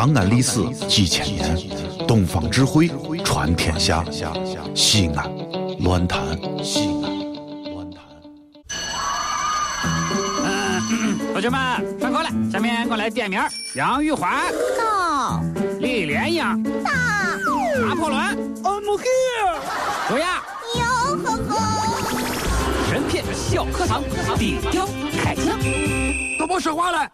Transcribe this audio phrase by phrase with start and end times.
[0.00, 1.58] 长安历史几千年，
[2.08, 2.90] 东方智慧
[3.22, 4.02] 传天下。
[4.74, 5.30] 西安，
[5.80, 6.18] 乱谈
[6.64, 7.12] 西安，
[7.74, 8.00] 乱谈。
[11.34, 13.38] 同学们，上课了，下面我来点名：
[13.74, 15.42] 杨玉环、到
[15.80, 16.90] 李莲英、到
[17.86, 18.18] 拿破仑、
[18.62, 19.60] I'm here、
[20.08, 20.42] 卓雅。
[20.76, 20.82] 哟
[21.18, 21.50] 呵呵，
[22.88, 24.02] 神片小课堂，
[24.38, 24.88] 底雕
[25.22, 25.58] 开讲。
[26.38, 27.06] 都别说话了。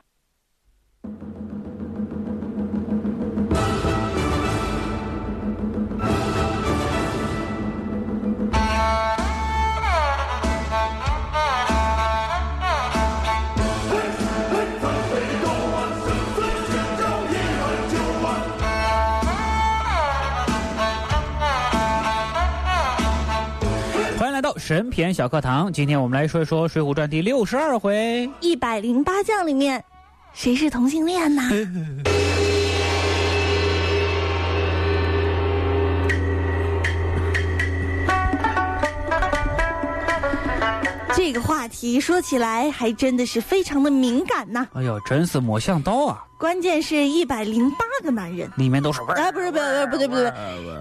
[24.56, 28.28] 神片小课堂，今天我们来说一说《水浒传》第六十二回。
[28.40, 29.84] 一百零八将里面，
[30.32, 31.42] 谁是同性恋呢？
[41.14, 44.66] 这个话题说起来还真的是非常的敏感呐。
[44.74, 46.25] 哎呦，真是没想到啊！
[46.38, 50.30] 关键是一百零八个男人，里面都是味儿，啊，不是不是不对不对，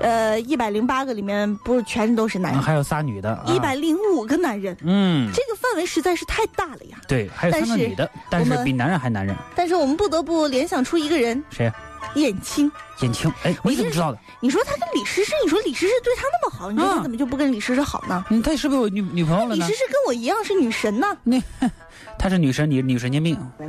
[0.01, 6.97] 呃，一百零八个里面不是全都是男人，嗯还有仨女的，啊一百零五个男人，嗯，这个范围实在是太大了呀。
[7.07, 11.71] 对，还有三个女的，但是比男人还男人，但是我们不得不联想出一个人，谁？
[12.15, 12.71] 燕青。
[13.01, 13.31] 燕青。
[13.43, 14.17] 哎，你怎么知道的？
[14.41, 18.25] 你说他跟李诗诗，你说李诗诗对他那么好，你说他嗯怎么就不跟李诗诗好呢？
[18.29, 21.41] 嗯，他是不是有女女朋友了呢李诗诗跟我一样是女神呢，那
[22.17, 23.37] 她是女神，你女神经病。
[23.57, 23.67] 对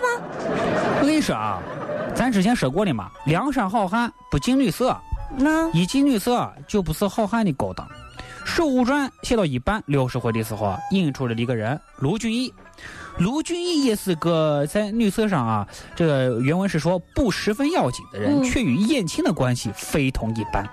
[0.00, 0.08] 吧？
[1.00, 1.62] 我跟你说啊，
[2.14, 4.96] 咱之前说过的嘛，梁山好汉不近女色，
[5.36, 7.86] 那一近女色就不是好汉的高当。
[8.44, 12.52] 《水浒传》写到一半六十回的时候啊，引出了一个人卢俊义。
[13.18, 20.68] 卢俊义也是个在女色上啊，这个原文是说不十分要紧的人，嗯却与燕青的关系非同一般。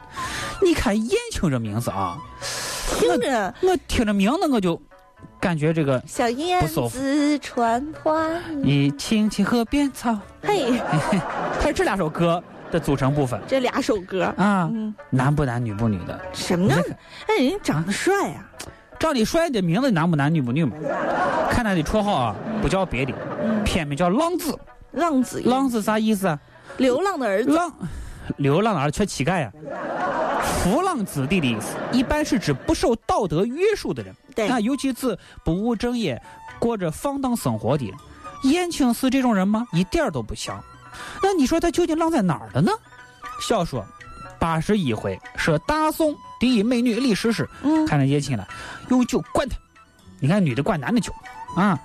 [0.61, 2.17] 你看燕青这名字啊，
[2.97, 4.81] 听着我听着名字我就
[5.39, 8.27] 感觉这个小燕子传花，
[8.61, 10.79] 你青青河边草，嘿，
[11.61, 16.19] 它是这两首歌的组成部分这俩首歌，啊，嗯，男不男女不女的。
[16.33, 16.97] 什么样的？
[17.27, 18.43] 哎，人家长得帅啊，
[18.99, 20.75] 照你帅的名字男不男女不女嘛？
[21.49, 23.13] 看他的绰号啊，不叫别的，
[23.43, 24.57] 嗯，偏名叫浪子。
[24.91, 26.39] 浪子燕，浪子啥意思啊？
[26.77, 27.71] 流浪的儿子，浪，
[28.37, 29.51] 流浪哪儿缺乞丐呀、
[30.63, 34.15] 浮浪子弟的意思，一般是指不受道德约束的人。
[34.35, 36.21] 对那尤其是不务正业、
[36.59, 37.95] 过着放荡生活的人。
[38.43, 39.65] 燕青是这种人吗？
[39.71, 40.61] 一点儿都不像。
[41.21, 42.71] 那你说他究竟浪在哪儿了呢？
[43.41, 43.85] 小说
[44.39, 48.47] 八十一回说大宋第一美女李师师嗯，看着燕青了，
[48.89, 49.57] 用酒灌他。
[50.19, 51.13] 你看女的灌男的酒
[51.55, 51.77] 啊，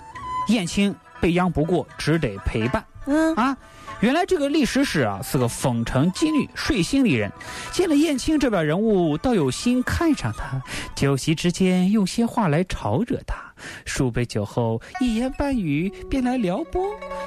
[0.48, 2.84] 燕青被央不过，只得陪伴。
[3.06, 3.56] 嗯，啊，
[4.00, 7.31] 原来这个历史史啊是个风尘妓女、睡心里人，
[7.71, 10.62] 见了燕青这表人物，倒有心看上他。
[10.94, 13.37] 酒席之间用些话来吵惹他，
[13.84, 16.83] 数杯酒后一言半语便来撩拨。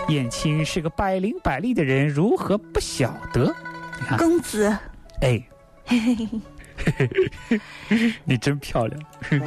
[0.07, 3.53] 燕青是个百灵百丽的人，如何不晓得？
[3.99, 4.75] 你看，公子，
[5.21, 5.39] 哎，
[8.25, 8.99] 你真漂亮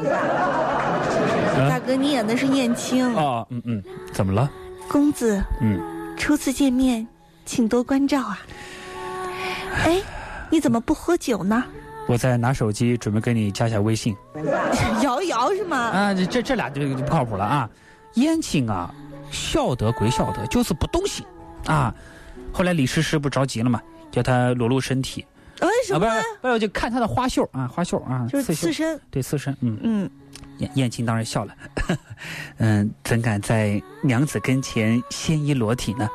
[1.69, 3.45] 大哥，你演的是燕青，啊！
[3.51, 3.83] 嗯嗯，
[4.13, 4.49] 怎么了？
[4.89, 5.81] 公子，嗯，
[6.17, 7.05] 初次见面，
[7.47, 8.39] 请多关照啊。
[9.85, 10.03] 哎，
[10.51, 11.65] 你怎么不喝酒呢？
[12.09, 14.15] 我在拿手机准备给你加下微信。
[15.03, 15.77] 摇一摇是吗？
[15.77, 17.71] 啊，这这这俩就就不靠谱了啊！
[18.15, 18.95] 燕青啊，
[19.31, 21.25] 晓得归晓得，就是不动心
[21.67, 21.95] 啊。
[22.53, 23.81] 后来李师师不着急了嘛，
[24.11, 25.27] 叫他裸露身体
[25.61, 26.23] 为什么是？
[26.41, 30.11] 不是，就看他的花袖啊，花袖啊，就是刺身，对刺身，嗯，嗯，
[30.59, 31.55] 燕燕青当然笑了，
[32.59, 36.09] 嗯，怎敢在娘子跟前鲜衣裸体呢？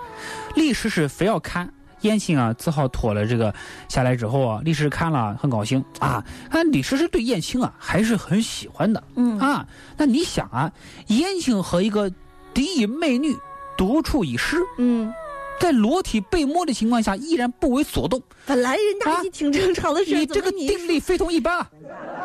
[0.56, 1.72] 李师师非要看。
[2.02, 3.54] 燕青啊，只好脱了这个
[3.88, 5.86] 下来之后啊，李师师看了很高兴。
[6.00, 9.38] 啊，看李师师对燕青啊还是很喜欢的，嗯。
[9.38, 10.72] 啊，那你想啊，
[11.10, 12.12] 燕青和一个
[12.56, 13.38] 第一美女
[13.78, 15.14] 独处一室，嗯，
[15.60, 21.70] 在裸体被摸的情况下，依然不为所动，本来人家挺正常的事，你这个定力非同一般啊！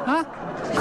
[0.06, 0.26] 啊，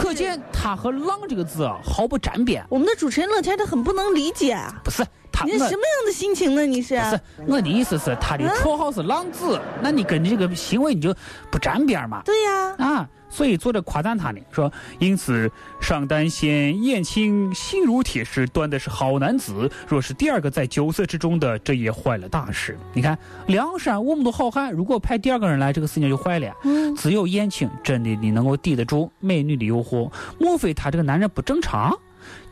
[0.05, 2.63] 可见他和“浪”这个字啊毫不沾边。
[2.69, 6.63] 我们的主持人乐天他很不能理解啊，不是他，你是什么样的心情呢？
[6.65, 6.95] 你是？
[6.95, 11.13] 不是我的意思是，他的绰号是“浪子”，那你跟这个行为你就
[11.49, 12.21] 不沾边嘛？
[12.23, 15.51] 对呀、啊，所以作者夸赞他呢，说因此
[15.81, 19.69] 上单仙燕青心如铁石，端的是好男子。
[19.87, 22.77] 若是第二个在酒色之中的，这也坏了大事。
[22.93, 23.17] 你看
[23.47, 26.55] 梁山我们都好汉，如果派第二个人来，这个事情就坏了呀。
[26.63, 31.97] 嗯，只有燕青真的你能够抵得住美女的诱惑，莫非他这个男人不正常？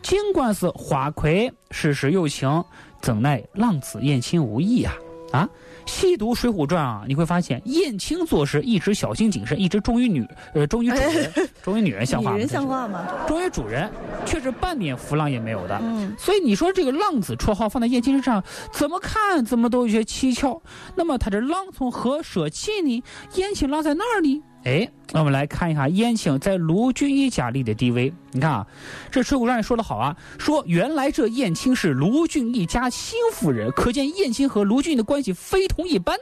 [0.01, 2.63] 尽管是花魁，世事有情，
[3.01, 4.93] 怎奈浪子燕青无意啊！
[5.33, 5.49] 啊。
[5.85, 12.35] 细读《水浒传》啊，你会发现燕青做事一直小心谨慎，一直忠于女呃忠于主人， 忠于女人像话吗？
[12.35, 13.05] 女人像话吗？
[13.27, 13.91] 忠于主人，
[14.25, 15.77] 却是半点浮浪也没有的。
[15.81, 18.41] 嗯，所以你说这个浪子绰号放在燕青身上，
[18.71, 20.61] 怎么看怎么都有些蹊跷。
[20.95, 23.03] 那么他这浪从何舍弃呢？
[23.35, 24.41] 燕青浪在哪儿呢？
[24.63, 28.13] 哎，那我们来看一下燕青在卢俊义家里的地位。
[28.31, 28.67] 你看啊，
[29.11, 36.17] 这《水浒传》里说的好啊，说原来这燕青是卢俊义家新夫人，可见燕青和卢俊义的关系非同一般。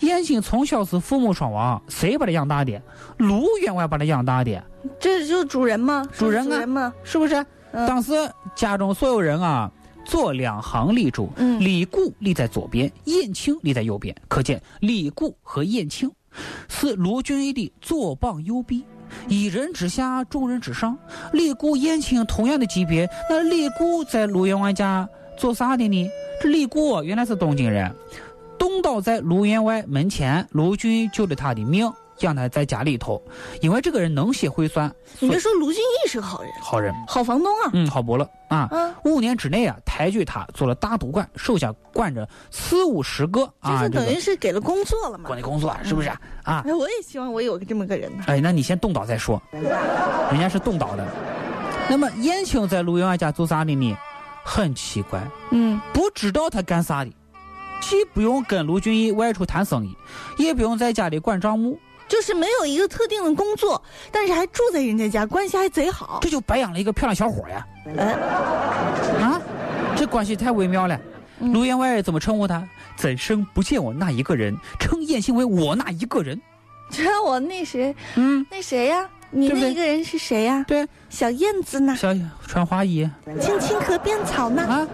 [0.00, 2.82] 燕青从小是父母双亡，谁把他养大的？
[3.16, 4.62] 卢员外把他养大的，
[5.00, 6.06] 这就是主人吗？
[6.12, 7.34] 主人啊是不是？
[7.72, 8.12] 嗯当时
[8.54, 9.70] 家中所有人啊，
[10.04, 16.10] 做两行立柱，嗯李固立在左边，燕青立在右边，可见李固和燕青
[16.68, 18.84] 是卢俊义的左膀右臂。
[19.28, 20.98] 一人之下，众人之上。
[21.32, 26.10] 李固、燕青同样的级别，那李固在卢员外家做啥的呢？
[26.40, 27.94] 这李固原来是东京人，
[28.58, 31.90] 东倒在卢员外门前，卢俊义救了他的命，
[32.20, 33.22] 养他在家里头。
[33.60, 36.94] 因为这个人能写会算，你别说卢俊义是个好人，好人。
[37.06, 37.70] 好房东啊。
[37.72, 38.68] 嗯，好伯乐啊！
[38.70, 45.38] 嗯，五年之内啊，抬举他做了大督管，手下管着四五十个啊，就是等于是给了工作了嘛管。
[45.38, 46.20] 理工作，是不是啊？
[46.44, 48.24] 啊，哎，我也希望我有个这么个人呢。
[48.26, 51.06] 哎，那你先动倒再说，人家是动倒的。
[51.88, 53.96] 那么燕青在卢员外家做啥的呢？
[54.46, 57.10] 很奇怪，嗯，不知道他干啥的，
[57.80, 59.96] 既不用跟卢俊义外出谈生意，
[60.36, 61.78] 也不用在家里管账目，
[62.14, 63.82] 就是没有一个特定的工作，
[64.12, 66.20] 但是还住在人家家，关系还贼好。
[66.22, 67.66] 这就白养了一个漂亮小伙呀！
[67.98, 68.12] 哎，
[69.20, 69.42] 啊，
[69.96, 70.94] 这关系太微妙了。
[71.40, 72.62] 嗯卢员外怎么称呼他？
[72.96, 74.56] 怎生不见我那一个人？
[74.78, 76.40] 称燕青为我那一个人。
[76.88, 79.08] 这我那谁嗯，那谁呀？
[79.32, 80.64] 你那一个人是谁呀？
[80.68, 81.96] 对，小燕子呢？
[81.96, 82.14] 小
[82.46, 84.62] 穿花衣青青河边草呢？
[84.62, 84.86] 啊。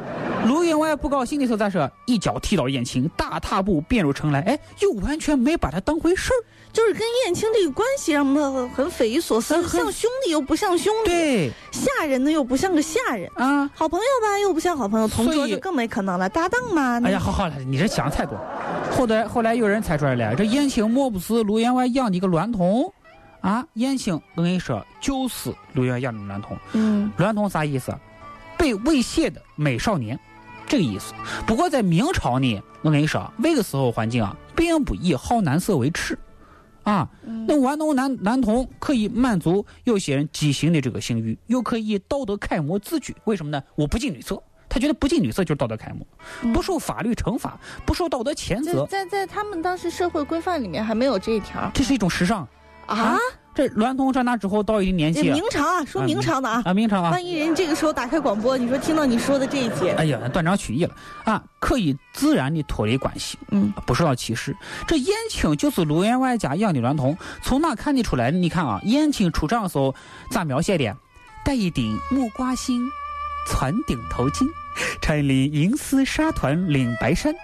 [0.47, 1.91] 卢员外不高兴的时候咋说？
[2.07, 4.41] 一脚踢倒燕青，大踏步便入城来。
[4.43, 6.39] 哎，又完全没把他当回事儿。
[6.73, 13.69] 就是跟燕青这个关系让他很很匪夷所思，像兄弟又不像兄弟，对吓人呢又不像个吓人，啊。
[13.75, 17.01] 好朋友吧又不像好朋友，同桌就更没可能了，搭档嘛。
[17.05, 18.39] 哎呀，好好了，你这想太多。
[18.93, 22.93] 后来后来有人猜出来了，这燕青莫不是卢员外养的一个娈童
[23.41, 23.67] 啊？
[23.75, 26.57] 燕青，我跟你说，就是卢员外养的娈童。
[26.73, 27.93] 嗯，娈童啥意思？
[28.57, 30.19] 被猥亵的美少年，
[30.71, 31.13] 这个意思。
[31.45, 36.17] 不过在明朝呢，我跟你说，那个时候环境啊，并不以好男色为耻，
[36.85, 37.09] 啊，
[37.49, 43.15] 那玩弄男男童可以满足有些人畸形的这个性欲，又可以以道德楷模自居。
[43.25, 43.61] 为什么呢？
[43.75, 44.41] 我不近女色。
[44.73, 52.47] 他觉得不近女色就是道德楷模，不受法律惩罚，不受道德谴责，在在在他们当时社会规范里面还没有这一条这是一种时尚。
[52.87, 53.19] 啊。
[53.55, 60.95] 这娈童长大之后到一定年这纪啊明朝啊，说明朝的啊，啊，明朝啊，万一人这个时候打开广播，你说听到你说的这一节，哎呀，断章取义了
[61.25, 61.43] 啊！
[61.59, 64.57] 可以自然的脱离关系，嗯，不受到歧视。
[64.87, 68.31] 这燕青就是卢员外家养的娈童，从哪看得出来？
[68.31, 69.95] 你看啊，燕青出场的时候
[70.31, 70.97] 咋描写的？
[71.45, 72.87] 戴一顶木瓜星，
[73.47, 74.47] 攒顶头巾，
[75.01, 77.35] 衬里银丝纱团领白衫，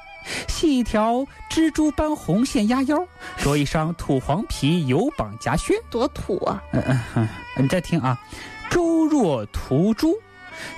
[0.48, 3.06] 系一条蜘蛛般红线压腰，
[3.38, 5.74] 着一双土黄皮油绑夹靴。
[5.90, 6.62] 多土啊！
[6.72, 7.28] 嗯嗯嗯，
[7.58, 8.18] 你再听啊，
[8.70, 10.14] 周若涂朱，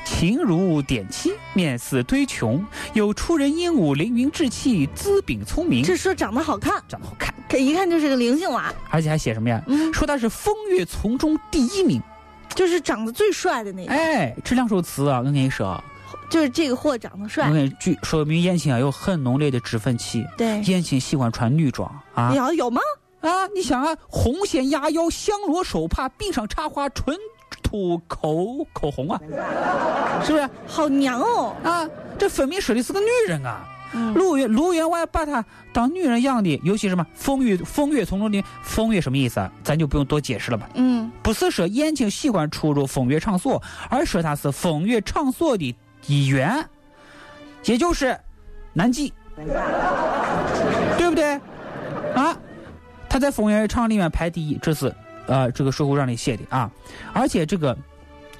[0.04, 9.62] 情如点漆，面似堆琼，有出人英武，凌云志气，姿禀聪明，这说长得好看，长得好看，可一看就是个灵性娃，而且还写什么呀？
[9.66, 12.02] 嗯，说他是风月丛中第一名。
[12.54, 15.80] 就是长得最帅的那个，哎，这两首词啊，我跟你说，
[16.30, 22.80] 就是这个货长得帅我，跟你据说明燕青啊有很浓烈的脂粉气，对，燕青喜欢穿女装啊有有吗？
[23.20, 23.46] 啊！
[23.52, 27.16] 你想啊，红线压腰，香罗手帕，鬓上插花，唇
[27.64, 29.20] 涂口口红啊，
[30.24, 30.48] 是不是？
[30.66, 31.84] 好娘哦，啊，
[32.16, 33.66] 这分明说的是个女人啊！
[33.92, 35.42] 嗯卢员卢员外把她
[35.72, 39.50] 当女人养的，尤其什么风月风月丛中的风月什么意思啊？
[39.64, 40.68] 咱就不用多解释了吧？
[40.74, 45.74] 嗯，不是说燕青喜欢出入风月场所，而说她是风月场所的
[46.08, 46.68] 一元，
[47.64, 48.18] 也就是
[48.72, 49.12] 南极，
[50.96, 51.34] 对不对？
[52.14, 52.36] 啊，
[53.08, 54.92] 他在风月场里面排第一，这是
[55.26, 56.70] 呃这个《水浒传》里写的啊，
[57.12, 57.76] 而且这个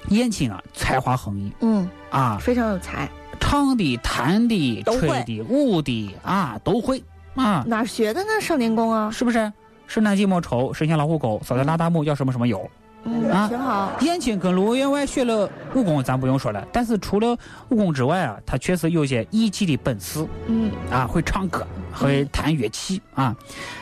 [0.09, 1.51] 燕青啊才华横溢。
[1.61, 3.07] 嗯，啊，非常有才，
[3.39, 7.01] 唱的、弹的、吹的、舞的啊，都会。
[7.35, 8.29] 啊，哪学的呢？
[8.41, 9.53] 少年宫啊，是不是？
[9.87, 12.69] 是南极莫愁，神仙老虎狗，扫在拉达木要什么什么有。
[13.11, 17.35] 嗯，啊挺好，燕青跟卢员外学了武功，咱不用说了，但是除了
[17.69, 23.35] 武功之外啊，他确实有些艺伎的本事嗯啊，会唱歌，会弹乐器啊。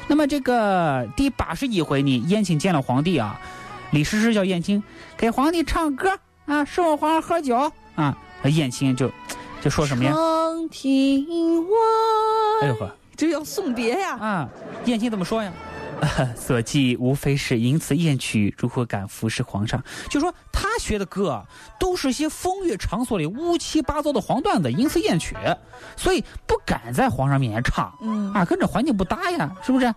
[0.07, 3.39] 那么这个第八十一回呢，燕青见了皇帝啊，
[3.91, 4.81] 李师师叫燕青
[5.17, 6.09] 给皇帝唱歌
[6.45, 9.11] 啊，侍奉皇上喝酒啊，燕青就
[9.61, 10.11] 就说什么呀？
[10.13, 11.75] 长亭外，
[12.61, 14.17] 哎呦呵，这要送别呀！
[14.17, 14.49] 啊，
[14.85, 15.51] 燕青怎么说呀？
[16.35, 19.83] 所记无非是淫词艳曲，如何敢服侍皇上？
[20.09, 21.43] 就说他学的歌啊，
[21.79, 25.35] 都是些风月场所里乌七八糟的黄段子、淫词艳曲，
[25.95, 27.93] 所以不敢在皇上面前唱。
[28.01, 29.93] 嗯啊，跟这环境不搭呀，是不是？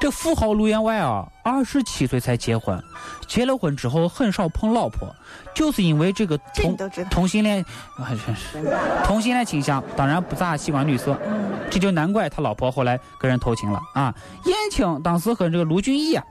[0.00, 2.82] 这富豪卢员外啊，二十七岁才结婚，
[3.26, 5.08] 结了婚之后很少碰老婆，
[5.54, 6.76] 就是因为这个同
[7.10, 7.64] 同性恋，
[7.96, 11.16] 啊，真是同性恋倾向，当然不咋喜欢女色。
[11.26, 14.14] 嗯这就难怪他老婆后来跟人偷情了啊！
[14.44, 16.24] 燕青当时和这个卢俊义啊，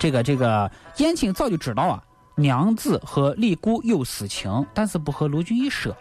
[0.00, 2.02] 这个这个燕青早就知道啊，
[2.38, 5.96] 娘子和李固有私情，但是不和卢俊义说，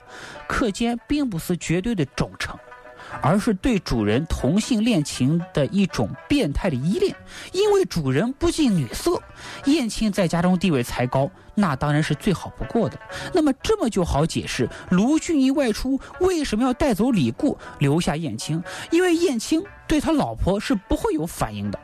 [0.48, 2.56] 可见并不是绝对的忠诚，
[3.24, 7.16] 而是对主人同性恋情的一种变态的依恋。
[7.54, 9.20] 因为主人不近女色，
[9.66, 13.00] 燕青在家中地位才高，那当然是最好不过的。
[13.34, 21.80] 那么这么就好解释卢俊义外出为什么要带走李固，留下燕青，因为燕青对他老婆是不会有反应的，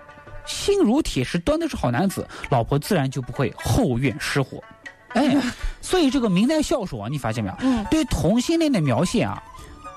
[0.46, 4.64] 心如铁石，端的是好男子，老婆自然就不会后院失火。
[5.10, 5.36] 哎，
[5.82, 7.56] 所以这个明代小说啊，你发现没有？
[7.60, 9.42] 嗯，对同性恋的描写啊，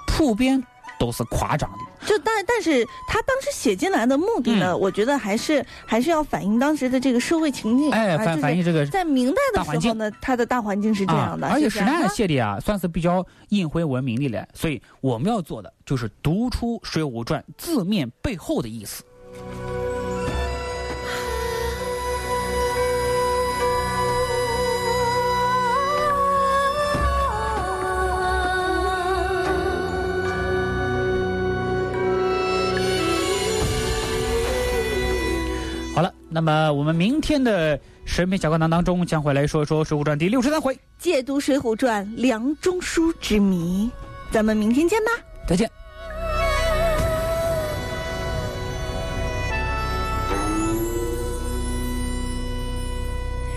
[0.06, 0.62] 普遍
[0.98, 1.78] 都是夸张的。
[2.06, 14.46] 就但但是他当时写进来的目的呢，嗯我觉得还是还是要反映当时的这个社会情境，哎，反啊就是反映这个在明代的时候呢，他的大环境是这样的，啊，而且是这样的写的啊，算是比较隐晦文明的了。
[14.54, 19.02] 所以我们要做的就是读出《水浒传》字面背后的意思。
[36.36, 40.78] 那么我们明天的神秘小课堂当中将会来说说《水浒传》第六十三回。
[40.98, 43.90] 解读《水浒传》梁中书之谜，
[44.30, 45.10] 咱们明天见吧。
[45.48, 45.70] 再见。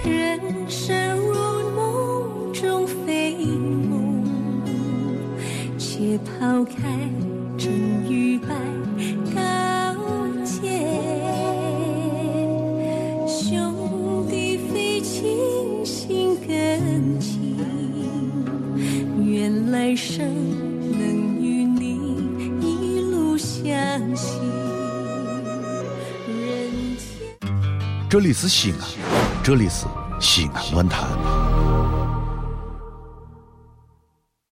[0.05, 1.36] 人生如
[1.71, 4.24] 梦中飞梦，
[5.77, 6.88] 且抛开
[28.09, 28.89] 这里是西安，
[29.43, 29.85] 这里是
[30.19, 31.07] 西安论坛。